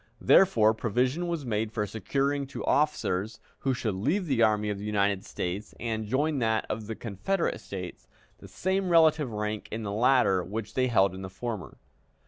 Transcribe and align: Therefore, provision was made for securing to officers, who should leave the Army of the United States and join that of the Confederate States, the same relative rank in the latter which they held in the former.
Therefore, 0.19 0.73
provision 0.73 1.27
was 1.27 1.45
made 1.45 1.71
for 1.71 1.85
securing 1.85 2.47
to 2.47 2.65
officers, 2.65 3.39
who 3.59 3.75
should 3.75 3.93
leave 3.93 4.25
the 4.25 4.41
Army 4.41 4.71
of 4.71 4.79
the 4.79 4.83
United 4.83 5.23
States 5.23 5.75
and 5.79 6.07
join 6.07 6.39
that 6.39 6.65
of 6.71 6.87
the 6.87 6.95
Confederate 6.95 7.61
States, 7.61 8.07
the 8.39 8.47
same 8.47 8.89
relative 8.89 9.31
rank 9.31 9.67
in 9.71 9.83
the 9.83 9.91
latter 9.91 10.43
which 10.43 10.73
they 10.73 10.87
held 10.87 11.13
in 11.13 11.21
the 11.21 11.29
former. 11.29 11.77